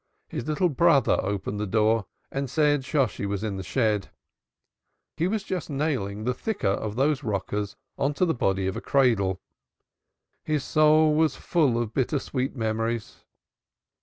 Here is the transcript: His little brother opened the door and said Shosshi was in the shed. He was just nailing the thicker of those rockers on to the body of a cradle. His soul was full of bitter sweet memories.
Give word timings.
His 0.29 0.47
little 0.47 0.69
brother 0.69 1.19
opened 1.21 1.59
the 1.59 1.67
door 1.67 2.07
and 2.31 2.49
said 2.49 2.81
Shosshi 2.83 3.27
was 3.27 3.43
in 3.43 3.57
the 3.57 3.61
shed. 3.61 4.09
He 5.15 5.27
was 5.27 5.43
just 5.43 5.69
nailing 5.69 6.23
the 6.23 6.33
thicker 6.33 6.65
of 6.69 6.95
those 6.95 7.23
rockers 7.23 7.75
on 7.99 8.15
to 8.15 8.25
the 8.25 8.33
body 8.33 8.65
of 8.65 8.75
a 8.75 8.81
cradle. 8.81 9.39
His 10.43 10.63
soul 10.63 11.13
was 11.13 11.35
full 11.35 11.79
of 11.79 11.93
bitter 11.93 12.17
sweet 12.17 12.55
memories. 12.55 13.17